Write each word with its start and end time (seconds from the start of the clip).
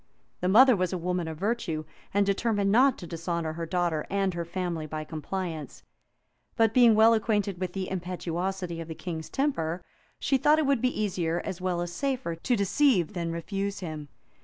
The 0.39 0.49
mother 0.49 0.75
was 0.75 0.91
a 0.91 0.97
woman 0.97 1.27
of 1.27 1.37
virtue, 1.37 1.85
and 2.11 2.25
determined 2.25 2.71
not 2.71 2.97
to 2.97 3.05
dishonor 3.05 3.53
her 3.53 3.67
daughter 3.67 4.07
and 4.09 4.33
her 4.33 4.43
family 4.43 4.87
by 4.87 5.03
compliance; 5.03 5.83
but 6.55 6.73
being 6.73 6.95
well 6.95 7.13
acquainted 7.13 7.59
with 7.59 7.73
the 7.73 7.87
impetuosity 7.87 8.81
of 8.81 8.87
the 8.87 8.95
king's 8.95 9.29
temper, 9.29 9.83
she 10.17 10.39
thought 10.39 10.57
it 10.57 10.65
would 10.65 10.81
be 10.81 10.99
easier, 10.99 11.39
as 11.45 11.61
well 11.61 11.81
as 11.81 11.93
safer, 11.93 12.33
to 12.33 12.55
deceive 12.55 13.13
than 13.13 13.31
refuse 13.31 13.81
him. 13.81 14.07